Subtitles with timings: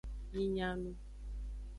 [0.33, 0.91] Mi nya nu.